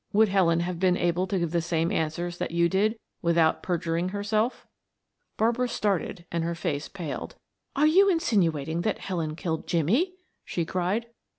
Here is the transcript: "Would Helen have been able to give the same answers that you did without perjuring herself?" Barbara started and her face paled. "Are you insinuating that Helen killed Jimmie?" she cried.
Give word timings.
"Would 0.13 0.29
Helen 0.29 0.61
have 0.61 0.79
been 0.79 0.97
able 0.97 1.27
to 1.27 1.37
give 1.37 1.51
the 1.51 1.61
same 1.61 1.91
answers 1.91 2.39
that 2.39 2.49
you 2.49 2.67
did 2.67 2.97
without 3.21 3.61
perjuring 3.61 4.09
herself?" 4.09 4.65
Barbara 5.37 5.67
started 5.69 6.25
and 6.31 6.43
her 6.43 6.55
face 6.55 6.89
paled. 6.89 7.35
"Are 7.75 7.85
you 7.85 8.09
insinuating 8.09 8.81
that 8.81 8.97
Helen 8.97 9.35
killed 9.35 9.67
Jimmie?" 9.67 10.13
she 10.43 10.65
cried. 10.65 11.05